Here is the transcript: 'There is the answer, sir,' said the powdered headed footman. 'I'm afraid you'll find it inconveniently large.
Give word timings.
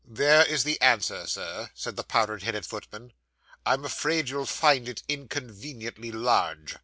'There 0.03 0.43
is 0.47 0.63
the 0.63 0.81
answer, 0.81 1.27
sir,' 1.27 1.69
said 1.75 1.95
the 1.95 2.01
powdered 2.03 2.41
headed 2.41 2.65
footman. 2.65 3.13
'I'm 3.67 3.85
afraid 3.85 4.29
you'll 4.29 4.47
find 4.47 4.89
it 4.89 5.03
inconveniently 5.07 6.11
large. 6.11 6.75